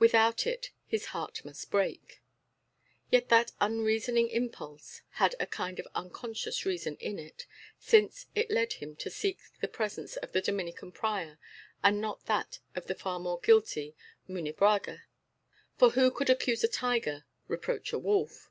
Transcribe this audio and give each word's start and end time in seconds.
Without 0.00 0.48
it 0.48 0.72
his 0.84 1.04
heart 1.14 1.44
must 1.44 1.70
break. 1.70 2.20
Yet 3.12 3.28
that 3.28 3.52
unreasoning 3.60 4.26
impulse 4.30 5.02
had 5.10 5.36
a 5.38 5.46
kind 5.46 5.78
of 5.78 5.86
unconscious 5.94 6.66
reason 6.66 6.96
in 6.96 7.20
it, 7.20 7.46
since 7.78 8.26
it 8.34 8.50
led 8.50 8.72
him 8.72 8.96
to 8.96 9.10
seek 9.10 9.38
the 9.60 9.68
presence 9.68 10.16
of 10.16 10.32
the 10.32 10.40
Dominican 10.42 10.90
prior, 10.90 11.38
and 11.84 12.00
not 12.00 12.26
that 12.26 12.58
of 12.74 12.88
the 12.88 12.96
far 12.96 13.20
more 13.20 13.38
guilty 13.38 13.94
Munebrãga. 14.28 15.02
For 15.76 15.90
who 15.90 16.10
would 16.18 16.30
accuse 16.30 16.64
a 16.64 16.68
tiger, 16.68 17.24
reproach 17.46 17.92
a 17.92 17.98
wolf? 18.00 18.50